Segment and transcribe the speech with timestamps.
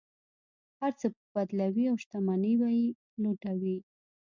[0.79, 2.87] هر څه به بدلوي او شتمنۍ به یې
[3.21, 3.77] لوټوي.